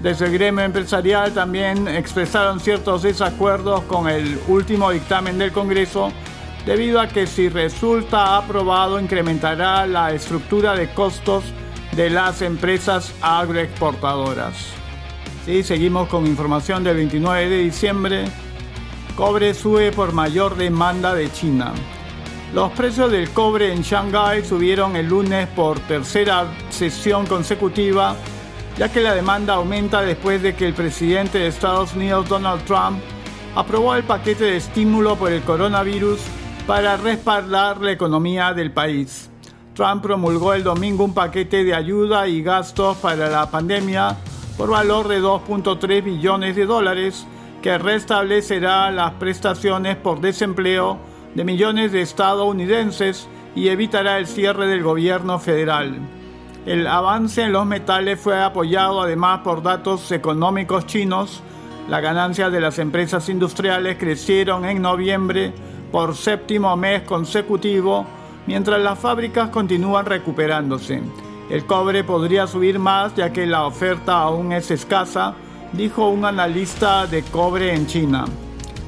[0.02, 6.14] Desde el gremio empresarial también expresaron ciertos desacuerdos con el último dictamen del Congreso
[6.66, 11.44] debido a que si resulta aprobado incrementará la estructura de costos
[11.92, 14.83] de las empresas agroexportadoras.
[15.46, 18.26] Sí, seguimos con información del 29 de diciembre.
[19.18, 21.74] Cobre sube por mayor demanda de China.
[22.54, 28.16] Los precios del cobre en Shanghái subieron el lunes por tercera sesión consecutiva,
[28.78, 33.00] ya que la demanda aumenta después de que el presidente de Estados Unidos, Donald Trump,
[33.54, 36.22] aprobó el paquete de estímulo por el coronavirus
[36.66, 39.30] para respaldar la economía del país.
[39.76, 44.16] Trump promulgó el domingo un paquete de ayuda y gastos para la pandemia
[44.58, 47.26] por valor de 2.3 billones de dólares
[47.62, 50.98] que restablecerá las prestaciones por desempleo
[51.34, 55.98] de millones de estadounidenses y evitará el cierre del gobierno federal.
[56.66, 61.42] El avance en los metales fue apoyado además por datos económicos chinos.
[61.90, 65.54] Las ganancias de las empresas industriales crecieron en noviembre
[65.92, 68.06] por séptimo mes consecutivo,
[68.48, 71.02] mientras las fábricas continúan recuperándose.
[71.50, 75.36] El cobre podría subir más ya que la oferta aún es escasa,
[75.74, 78.26] dijo un analista de cobre en China.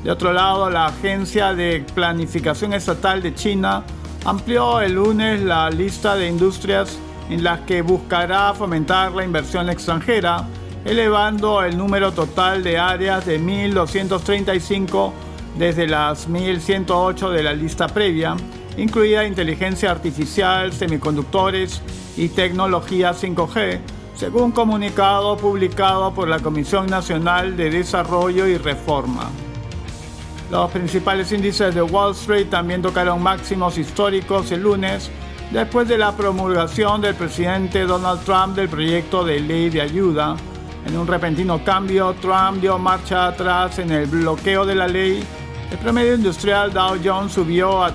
[0.03, 3.83] De otro lado, la Agencia de Planificación Estatal de China
[4.23, 6.97] amplió el lunes la lista de industrias
[7.29, 10.47] en las que buscará fomentar la inversión extranjera,
[10.85, 15.11] elevando el número total de áreas de 1.235
[15.57, 18.35] desde las 1108 de la lista previa,
[18.77, 21.81] incluida inteligencia artificial, semiconductores
[22.18, 23.80] y tecnología 5G,
[24.16, 29.30] según comunicado publicado por la Comisión Nacional de Desarrollo y Reforma.
[30.51, 35.09] Los principales índices de Wall Street también tocaron máximos históricos el lunes,
[35.51, 40.36] después de la promulgación del presidente Donald Trump del proyecto de ley de ayuda.
[40.86, 45.24] En un repentino cambio, Trump dio marcha atrás en el bloqueo de la ley.
[45.72, 47.91] El promedio industrial Dow Jones subió a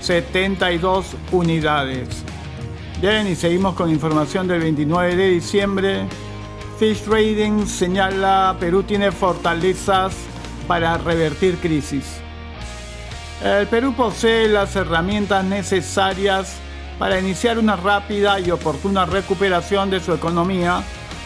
[0.00, 2.08] 30.404.72 unidades.
[3.00, 6.06] Bien, y seguimos con información del 29 de diciembre.
[6.78, 10.14] Fish Trading señala Perú tiene fortalezas
[10.66, 12.04] para revertir crisis.
[13.42, 16.56] El Perú posee las herramientas necesarias
[16.98, 20.82] para iniciar una rápida y oportuna recuperación de su economía,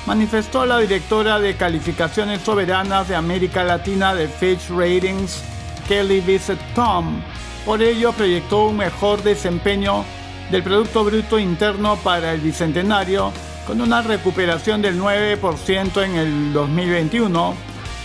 [0.06, 5.42] manifestó la directora de calificaciones soberanas de América Latina de Fitch Ratings,
[5.88, 7.22] Kelly Bissett Tom.
[7.64, 10.04] Por ello proyectó un mejor desempeño
[10.50, 13.32] del Producto Bruto Interno para el Bicentenario
[13.66, 17.54] con una recuperación del 9% en el 2021.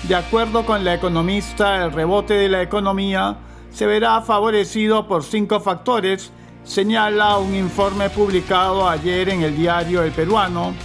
[0.03, 3.37] De acuerdo con la economista, el rebote de la economía
[3.71, 6.31] se verá favorecido por cinco factores,
[6.63, 10.75] señala un informe publicado ayer en el diario El Peruano.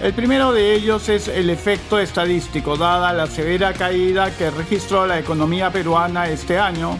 [0.00, 5.20] El primero de ellos es el efecto estadístico, dada la severa caída que registró la
[5.20, 6.98] economía peruana este año.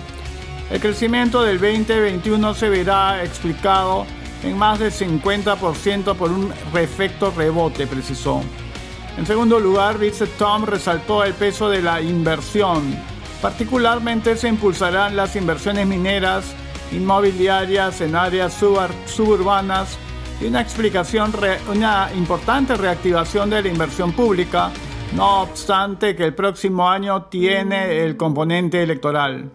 [0.72, 4.06] El crecimiento del 2021 se verá explicado
[4.42, 8.40] en más del 50% por un efecto rebote, precisó.
[9.18, 12.96] En segundo lugar, Vice Tom resaltó el peso de la inversión.
[13.42, 16.46] Particularmente se impulsarán las inversiones mineras,
[16.90, 18.58] inmobiliarias en áreas
[19.04, 19.98] suburbanas
[20.40, 21.34] y una explicación,
[21.70, 24.70] una importante reactivación de la inversión pública,
[25.14, 29.50] no obstante que el próximo año tiene el componente electoral.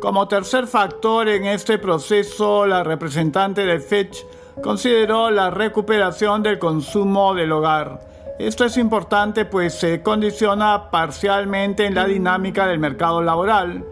[0.00, 4.26] Como tercer factor en este proceso, la representante de Fitch
[4.62, 8.00] consideró la recuperación del consumo del hogar.
[8.38, 13.84] Esto es importante pues se condiciona parcialmente en la dinámica del mercado laboral.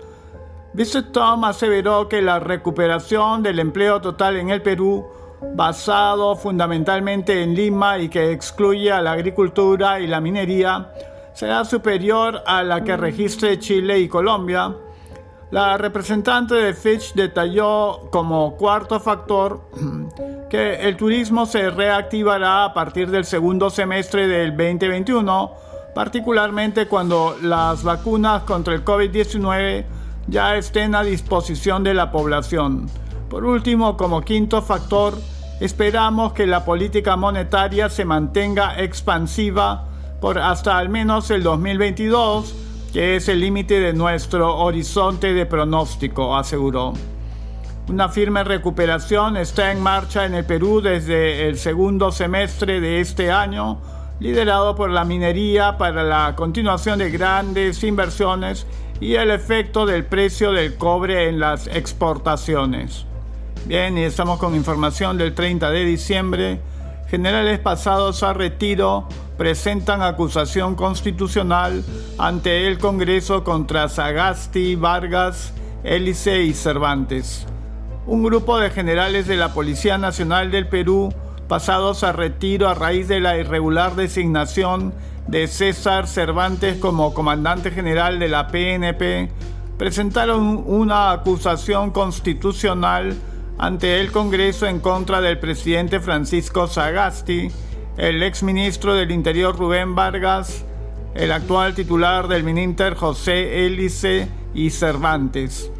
[0.72, 5.06] Vincent Tom aseveró que la recuperación del empleo total en el Perú,
[5.54, 10.92] basado fundamentalmente en Lima y que excluye a la agricultura y la minería,
[11.34, 14.74] será superior a la que registre Chile y Colombia
[15.50, 19.62] la representante de Fitch detalló como cuarto factor
[20.50, 25.52] que el turismo se reactivará a partir del segundo semestre del 2021,
[25.94, 29.84] particularmente cuando las vacunas contra el COVID-19
[30.28, 32.88] ya estén a disposición de la población.
[33.28, 35.14] Por último, como quinto factor,
[35.60, 39.86] esperamos que la política monetaria se mantenga expansiva
[40.20, 46.36] por hasta al menos el 2022 que es el límite de nuestro horizonte de pronóstico,
[46.36, 46.94] aseguró.
[47.88, 53.30] Una firme recuperación está en marcha en el Perú desde el segundo semestre de este
[53.30, 53.80] año,
[54.20, 58.66] liderado por la minería para la continuación de grandes inversiones
[59.00, 63.06] y el efecto del precio del cobre en las exportaciones.
[63.66, 66.60] Bien, y estamos con información del 30 de diciembre.
[67.10, 71.82] Generales pasados a retiro presentan acusación constitucional
[72.18, 75.52] ante el Congreso contra Sagasti, Vargas,
[75.82, 77.48] Hélice y Cervantes.
[78.06, 81.12] Un grupo de generales de la Policía Nacional del Perú,
[81.48, 84.94] pasados a retiro a raíz de la irregular designación
[85.26, 89.32] de César Cervantes como comandante general de la PNP,
[89.76, 93.16] presentaron una acusación constitucional
[93.60, 97.50] ante el Congreso en contra del presidente Francisco Sagasti,
[97.98, 100.64] el exministro del Interior Rubén Vargas,
[101.14, 105.70] el actual titular del Mininter José Hélice y Cervantes.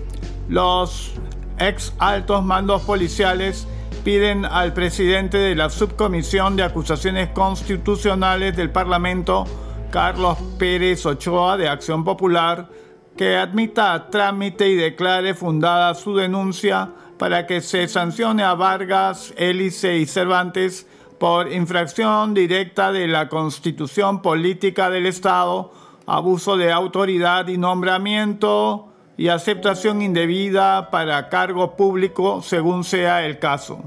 [0.46, 1.14] Los
[1.58, 3.66] ex altos mandos policiales
[4.04, 9.46] piden al presidente de la Subcomisión de Acusaciones Constitucionales del Parlamento,
[9.90, 12.68] Carlos Pérez Ochoa, de Acción Popular,
[13.16, 16.90] que admita a trámite y declare fundada su denuncia
[17.20, 20.86] para que se sancione a Vargas, Hélice y Cervantes
[21.18, 25.70] por infracción directa de la constitución política del Estado,
[26.06, 33.84] abuso de autoridad y nombramiento y aceptación indebida para cargo público según sea el caso.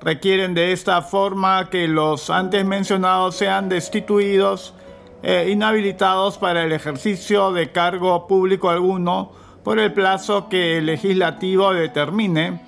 [0.00, 4.74] Requieren de esta forma que los antes mencionados sean destituidos
[5.22, 11.72] e inhabilitados para el ejercicio de cargo público alguno por el plazo que el legislativo
[11.72, 12.60] determine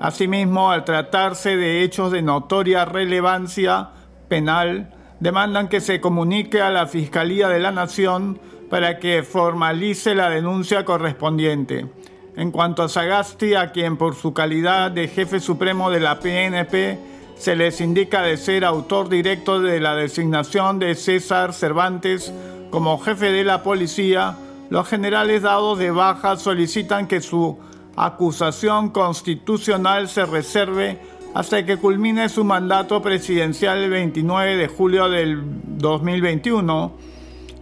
[0.00, 3.90] Asimismo, al tratarse de hechos de notoria relevancia
[4.28, 8.40] penal, demandan que se comunique a la Fiscalía de la Nación
[8.70, 11.86] para que formalice la denuncia correspondiente.
[12.34, 16.98] En cuanto a Sagasti, a quien por su calidad de jefe supremo de la PNP
[17.36, 22.32] se les indica de ser autor directo de la designación de César Cervantes
[22.70, 24.34] como jefe de la policía,
[24.70, 27.58] los generales dados de baja solicitan que su
[27.96, 30.98] acusación constitucional se reserve
[31.34, 35.42] hasta que culmine su mandato presidencial el 29 de julio del
[35.76, 36.92] 2021.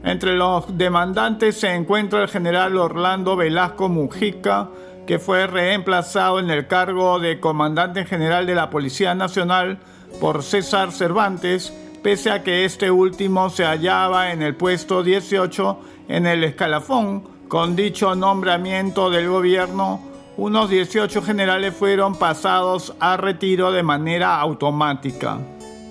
[0.04, 4.68] Entre los demandantes se encuentra el general Orlando Velasco Mujica,
[5.06, 9.78] que fue reemplazado en el cargo de comandante general de la Policía Nacional
[10.20, 15.78] por César Cervantes, pese a que este último se hallaba en el puesto 18
[16.08, 17.22] en el escalafón.
[17.48, 20.00] Con dicho nombramiento del gobierno,
[20.36, 25.38] unos 18 generales fueron pasados a retiro de manera automática.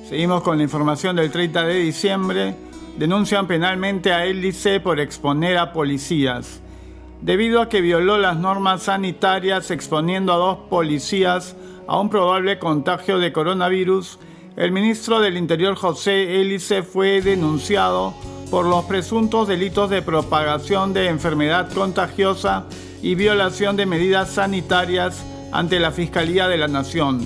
[0.08, 2.56] Seguimos con la información del 30 de diciembre.
[2.98, 6.62] Denuncian penalmente a Hélice por exponer a policías
[7.22, 11.56] debido a que violó las normas sanitarias exponiendo a dos policías
[11.88, 14.20] a un probable contagio de coronavirus,
[14.56, 18.14] el ministro del Interior José Hélice fue denunciado
[18.50, 22.66] por los presuntos delitos de propagación de enfermedad contagiosa
[23.02, 27.22] y violación de medidas sanitarias ante la Fiscalía de la Nación.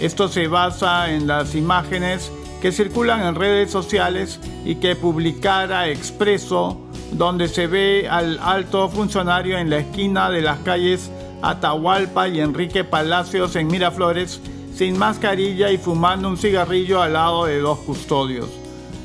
[0.00, 6.80] Esto se basa en las imágenes que circulan en redes sociales y que publicara Expreso
[7.12, 11.10] donde se ve al alto funcionario en la esquina de las calles
[11.42, 14.40] Atahualpa y Enrique Palacios en Miraflores,
[14.74, 18.59] sin mascarilla y fumando un cigarrillo al lado de dos custodios.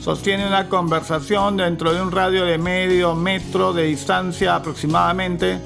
[0.06, 5.58] Sostiene una conversación dentro de un radio de medio metro de distancia aproximadamente,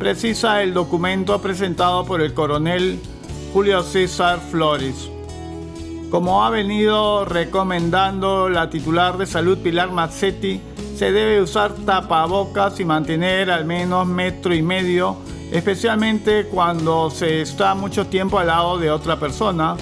[0.00, 2.98] precisa el documento presentado por el coronel
[3.52, 5.08] Julio César Flores.
[6.10, 10.60] Como ha venido recomendando la titular de salud Pilar Mazzetti,
[10.96, 15.18] se debe usar tapabocas y mantener al menos metro y medio,
[15.52, 19.76] especialmente cuando se está mucho tiempo al lado de otra persona.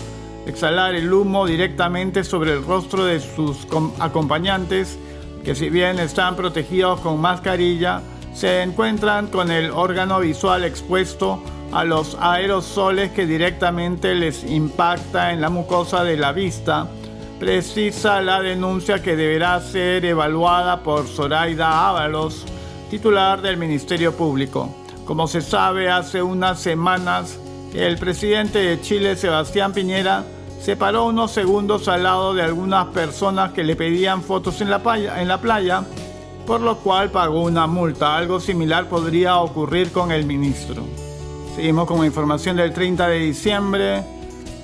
[0.47, 3.67] Exhalar el humo directamente sobre el rostro de sus
[3.99, 4.99] acompañantes,
[5.45, 8.03] que si bien están protegidos con mascarilla,
[8.35, 15.41] se encuentran con el órgano visual expuesto a los aerosoles que directamente les impacta en
[15.41, 16.89] la mucosa de la vista
[17.43, 22.45] precisa la denuncia que deberá ser evaluada por Zoraida Ábalos,
[22.89, 24.73] titular del Ministerio Público.
[25.05, 27.41] Como se sabe, hace unas semanas
[27.75, 30.25] el presidente de Chile, Sebastián Piñera,
[30.61, 35.41] se paró unos segundos al lado de algunas personas que le pedían fotos en la
[35.41, 35.85] playa,
[36.47, 38.17] por lo cual pagó una multa.
[38.17, 40.85] Algo similar podría ocurrir con el ministro.
[41.57, 44.05] Seguimos con información del 30 de diciembre.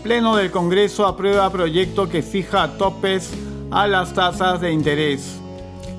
[0.02, 3.32] Pleno del Congreso aprueba proyecto que fija topes
[3.70, 5.40] a las tasas de interés.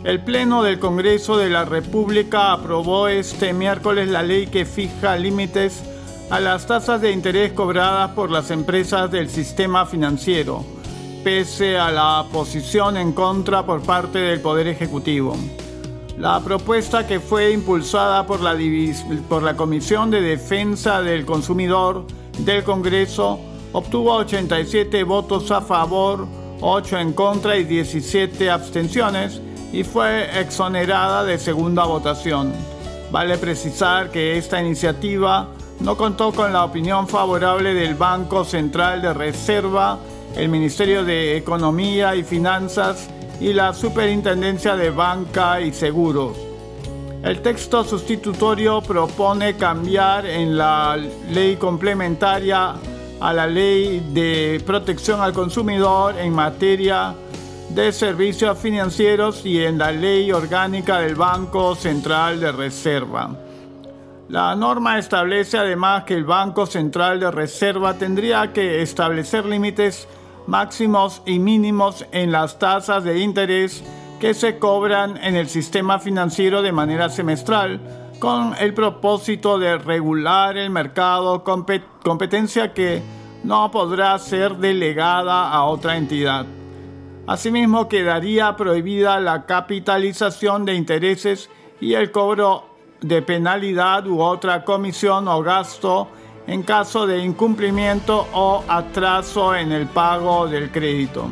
[0.03, 5.83] El Pleno del Congreso de la República aprobó este miércoles la ley que fija límites
[6.29, 10.63] a las tasas de interés cobradas por las empresas del sistema financiero,
[11.23, 15.35] pese a la posición en contra por parte del Poder Ejecutivo.
[16.19, 18.55] La propuesta que fue impulsada por la,
[19.27, 22.05] por la Comisión de Defensa del Consumidor
[22.39, 23.39] del Congreso
[23.71, 26.27] obtuvo 87 votos a favor,
[26.61, 29.41] 8 en contra y 17 abstenciones
[29.73, 32.53] y fue exonerada de segunda votación.
[33.11, 35.47] Vale precisar que esta iniciativa
[35.79, 39.97] no contó con la opinión favorable del Banco Central de Reserva,
[40.35, 43.09] el Ministerio de Economía y Finanzas
[43.39, 46.37] y la Superintendencia de Banca y Seguros.
[47.23, 50.97] El texto sustitutorio propone cambiar en la
[51.29, 52.75] ley complementaria
[53.19, 57.13] a la ley de protección al consumidor en materia
[57.69, 63.48] de servicios financieros y en la ley orgánica del Banco Central de Reserva.
[64.29, 70.07] La norma establece además que el Banco Central de Reserva tendría que establecer límites
[70.45, 73.83] máximos y mínimos en las tasas de interés
[74.19, 77.79] que se cobran en el sistema financiero de manera semestral
[78.19, 83.01] con el propósito de regular el mercado, competencia que
[83.43, 86.45] no podrá ser delegada a otra entidad.
[87.25, 91.49] Asimismo, quedaría prohibida la capitalización de intereses
[91.81, 92.68] y el cobro
[93.01, 96.09] de penalidad u otra comisión o gasto
[96.47, 101.27] en caso de incumplimiento o atraso en el pago del crédito.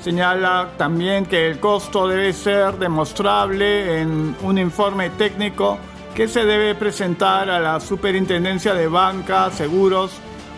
[0.00, 5.78] Señala también que el costo debe ser demostrable en un informe técnico
[6.14, 10.12] que se debe presentar a la Superintendencia de Banca, Seguros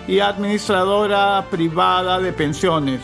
[0.06, 3.00] y Administradora Privada de Pensiones.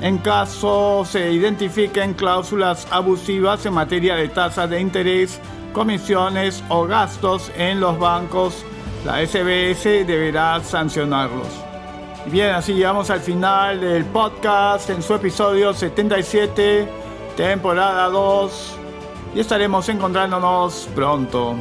[0.00, 5.40] En caso se identifiquen cláusulas abusivas en materia de tasas de interés,
[5.72, 8.64] comisiones o gastos en los bancos,
[9.04, 11.48] la SBS deberá sancionarlos.
[12.26, 16.88] Bien, así llegamos al final del podcast en su episodio 77,
[17.36, 18.76] temporada 2,
[19.34, 21.56] y estaremos encontrándonos pronto.